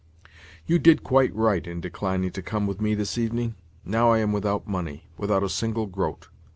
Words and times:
You 0.65 0.79
did 0.79 1.03
quite 1.03 1.31
right 1.35 1.67
in 1.67 1.79
declining 1.79 2.31
to 2.31 2.41
come 2.41 2.65
with 2.65 2.81
me 2.81 2.95
this 2.95 3.19
evening. 3.19 3.53
Now 3.85 4.11
I 4.11 4.17
am 4.17 4.31
without 4.31 4.65
money—without 4.67 5.43
a 5.43 5.47
single 5.49 5.85
groat. 5.85 6.27